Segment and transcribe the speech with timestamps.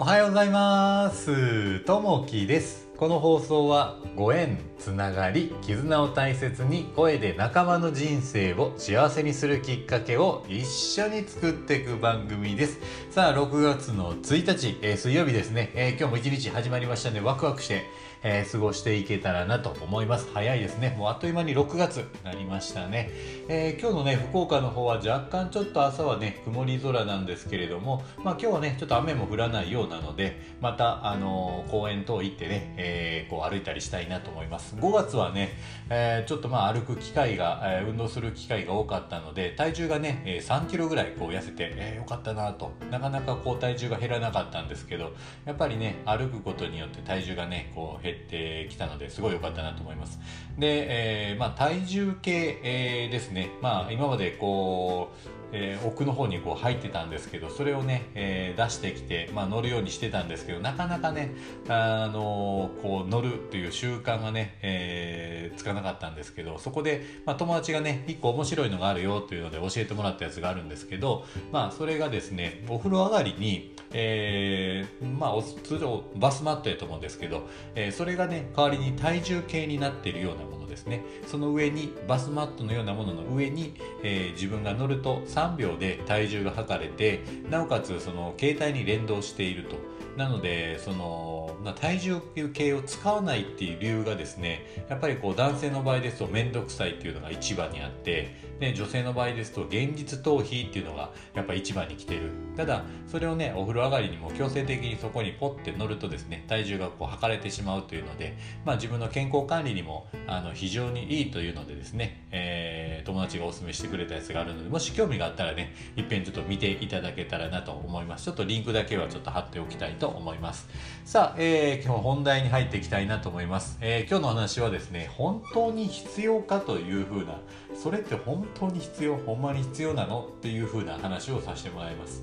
[0.00, 1.80] おはようございます。
[1.80, 2.88] ともきです。
[2.96, 12.78] この放送はご縁つながり絆を大切に声で仲間の人生を幸せにするきっかけを一緒に作っていく番組です。
[13.10, 17.82] さあ6月の1日、えー、水曜日ですね、えー、今日も一日始まりましたのでワクワクして
[18.22, 20.28] えー、過ごしていけたらなと思います。
[20.32, 20.94] 早いですね。
[20.98, 23.10] もうあっという間に6月になりましたね。
[23.48, 34.76] えー、今日のね、福岡の方は若干ちょっと朝はね、曇り空なんですけれども、まあ今日はね、ちょっと雨も降らないようなので、また、あのー、公園等行ってね、えこう歩いたりしたいなと思います。
[34.76, 35.50] 5月はね、
[35.88, 42.72] えちょっとまあ歩く機会が、え運動する機会が多かったので、体重がね、え3キロぐらいこう痩せて、えよかったなと。
[42.90, 45.12] なかなかこう体重が減らなかったんですけど、
[45.46, 50.18] やっぱりね、歩くことによって体重がね、こう減ってきたのですごい良かったなと思います。
[50.58, 53.50] で、えー、まあ体重計、えー、ですね。
[53.62, 61.34] まあ今までこう、えー、奥の方にこう入ってたんですけどそれをね、えー、出してきて、まあ、乗るようにしてたんですけどなかなかね、
[61.68, 81.04] あのー、こう乗るという習慣がね、え、つかなかったんですけどそこで、まあ、友達がね一個面白いのがあるよというので教えてもらったやつがあるんですけど、まあ、それがですねお風呂上がりに、えー、まあ通常バスマットやと思うんですけど、えー、それがね代わりに体重計になっているようなものですね。
[81.26, 89.76] その上にバスマットのようなものの上に、えー、自分が乗ると3秒で体重が測れてなおかつその携帯に連動していると。
[90.20, 92.20] なのでその体重
[92.52, 102.32] 計を使わないっていう理由がですねやっぱりこう男性の場合ですと面倒くさいっていうのが一番にあってで女性の場合ですと現実逃避っていうのがやっぱ一番に来てる。
[102.54, 112.69] ただそれをねお風呂上がりにも強制的にそこにポッて乗るとですね体重がこう測れてしまうというので、まあ、自分の健康管理にもあの非常にいいというのでですね、えー、
[113.04, 118.24] 友達がおすすめしてくれたやつがあるのでもし興味があったらねいっぺんちょっと見ていただけたらなと思います。
[118.24, 120.68] ちょっとリンクだけはちょっと貼っておきたいと思います。
[121.04, 127.40] さあ、えー、今日本題に入っていきたいなと思います、えー、今日の話はですね本当に必要かというふうな
[127.74, 129.16] それって本当に必要？
[129.16, 130.28] ほんまに必要なの？
[130.36, 132.22] っていう風な話をさせてもらいます、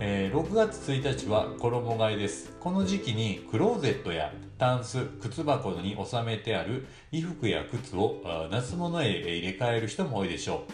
[0.00, 2.56] えー、6月1日は衣替えです。
[2.60, 10.64] この時期にクローゼットやタンス靴箱に収めてある衣服や靴を夏物へ入れ替える人も多いでしょ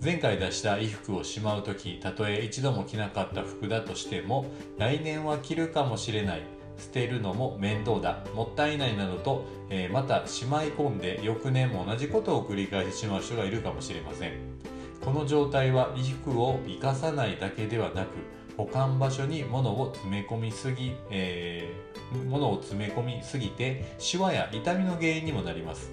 [0.00, 0.04] う。
[0.04, 4.44] 前回出した衣服をしまう時たとえ一度も着なかった服だとしても
[4.78, 6.42] 来年は着るかもしれない。
[6.78, 8.22] 捨てるのも面倒だ。
[8.34, 14.32] もったいないなどと、えー、またしまい込んで翌年も同じことを繰り返してしまう人がいるかもしれません。
[15.02, 25.92] この状態は衣服を生かさないだけではなく保管場所に物を詰め込みすぎ、えー、物を詰め込みすぎてシワや痛みの原因にもなります。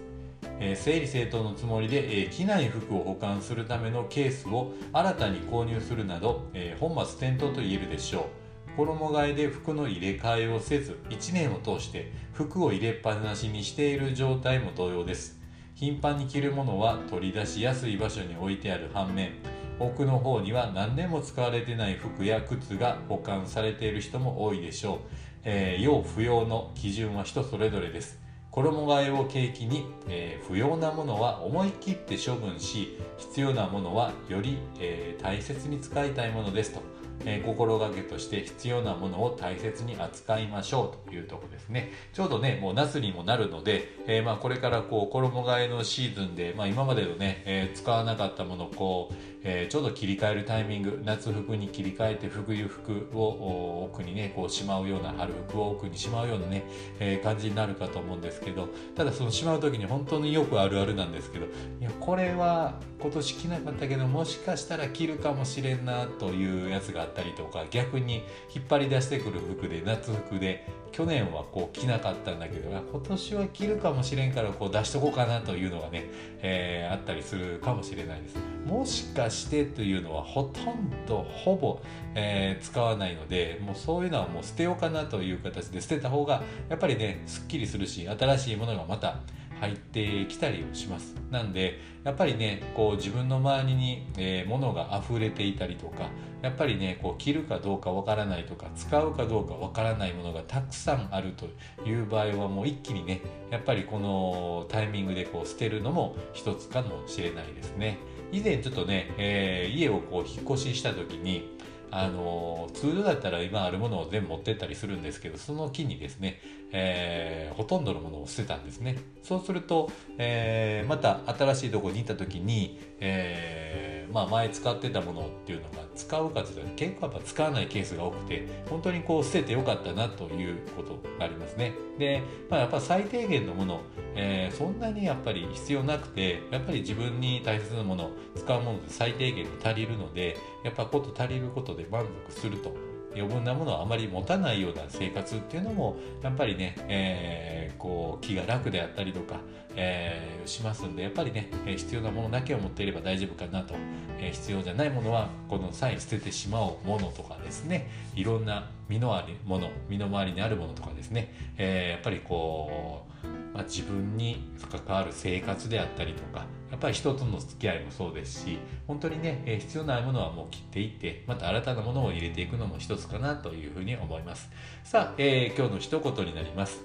[0.59, 8.77] えー、整理整頓のつもりで、えー、着ない服を保管するためのケースを新たに購入するなど、えー、本末転倒と言えるでしょう。
[8.77, 15.39] 衣替えで服の入れ替えをせず1年を通して服を入れっぱなしにしている状態も同様です。
[15.75, 19.31] 頻繁に着るものは取り出しやすい場所に置いてある反面
[19.79, 24.99] 奥の方には何年も使われてない服や靴が保管されている人も多いでしょう、
[25.43, 28.23] えー、要不要の基準は人それぞれです。
[28.51, 36.81] 衣替えを契機に、えー、不要なものは思い切って処分し必要なものはより、えー、大切に使いたいものですと。
[37.25, 41.91] えー、心がけとして必要なものを大切に扱いましょうというとこですね。
[42.13, 56.63] ちょうどね、もう夏にもなるので、えー、まあこれからこう衣替えのシーズンで、まあ今までのね、えー、使わなかったものをこう、えー、ちょうど切り替えるタイミング、夏服に切り替えて冬服を奥にね、こうしまうような、春服を奥にしまうようなね、
[56.99, 61.49] え感じになるかと思うんですけど、ただそのしまう時に本当によくあるあるなんですけど、い
[61.81, 76.05] や、これは今年着なかったけど、もしかしたら着るかもしれんなというやつがあったりとか逆に引っ張り出してくる服で夏服で去年はこう着なかったんだけど今年は着るかもしれんからこう出しとこうかなというのがね、
[76.41, 78.37] えー、あったりするかもしれないです。
[78.65, 81.81] もしかしてというのはほとんどほぼ、
[82.15, 89.19] えー、使わないのでもうそういうのはもう捨てようかなという形で捨てた方がやっぱりねすっきりするし新しいものがまた
[89.63, 91.15] 入ってきたりします。
[91.31, 96.09] なんでやっぱりねこう自分の周りに、えー、物が溢れていたりとか
[96.41, 101.47] やっぱりねこう着るかどうかわからないとか使うかどうかわからないものがたくさんあると
[101.87, 103.21] いう場合はもう一気にね
[103.51, 107.99] やっぱりこのタイミングでこう捨てるのも一つかもしれないですね。
[108.33, 111.55] 以前ちょっとね、えー、家をこう引っ越しした時に
[111.95, 116.41] あの通常だったら今あるものを全部持ってったりするんですけどその木にですね、
[116.71, 118.97] えー、ほとんどのものを捨てたんですね。
[119.21, 131.73] そうすると、えー、また新しいとこに行った時に、えー、まあ、前使ってたものっていうのが使うかというと結構やっぱ使わないケースが多くて本当にこう捨ててよかったなということがありますね。
[131.97, 133.81] で、まあ、やっぱ最低限のもの、
[134.15, 142.92] えー、そんなにやっぱり必要なくてやっぱり自分に大切なもの使うもので最低限に足りるのでやっぱこと足りることで満足すると。
[143.15, 149.39] 余分なものをあまり持たないような生活っていうのもやっぱりね、えー、こう気が楽であったりとか、
[149.75, 153.75] えー、しますんでやっぱりね必要なものだけを持っていれば大丈夫かなと、
[154.19, 157.89] えー、必要じゃないものはこの際捨ててしまおうものとかですね。
[158.15, 174.49] いろんな身のあるもの身の回りにあるものとかですね、えー、やっぱりこう、まあ、自分に関わる生活であったりとかやっぱり人との付き合いもそうですし本当にね、え、必要ないものはもう切っていってまた新たなものを入れていくのも一つかなというふうに思います。
[174.83, 176.81] さあ、えー、今日の一言になります、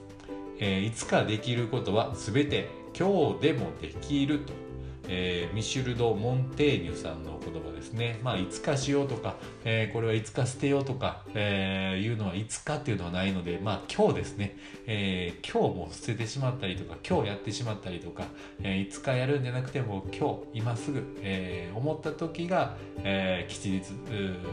[0.58, 4.52] えー、いつかできることは全て今日でもできると。
[5.08, 8.20] えー、ミシュルド・モンテーニュさんの言葉ですね。
[8.22, 14.56] まあ、いつかしようとか、えー、これはいつか捨てようとか、えー、いうのはいつかっていうのはないので、まあ、今日ですね、
[14.86, 18.24] えー、今日も捨ててしまったりとか、今日やってしまったりとか、
[18.62, 23.92] えー、いつかやるんじゃなくても、今日、今すぐ、えー、思った時が、えー、吉日、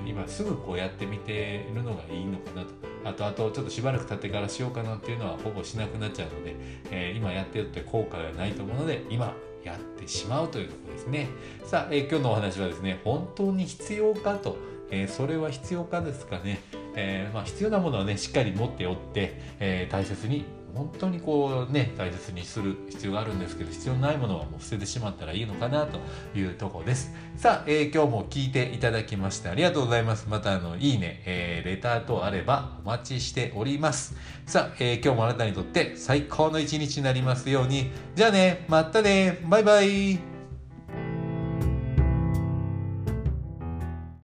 [0.08, 2.96] 今すぐこうやってみてるのがいいのかなと。
[3.06, 6.56] あとあとちょっとしばらく経ってからしようかなっていうのはほぼしなくなっちゃうので、
[6.90, 9.36] えー、今やってるって効果がないと思うので今
[9.66, 11.28] やってしまうというところですね。
[11.66, 14.58] さあ、えー、今日のお話はですね、本当に必要かと、
[14.92, 16.62] えー、それは必要かですかね。
[16.96, 26.00] えー、まあ、必要なものはね、しっかり持っておって、え大切に本当にこうね大切にする必要があるんですけど必要ないものはもう捨ててしまったらいいのかなと
[26.38, 27.14] いうとこです。
[27.38, 30.28] さあ、えー、今日も聞いていただきましてありがとうございます。
[30.30, 34.16] またあのいいね、えー、レター等あればお待ちしております。
[34.46, 37.92] さあ、えー、今日もあなたにとって最高の一日になりますように。
[38.16, 39.40] じゃあねまたね。
[39.50, 40.35] バイバイ。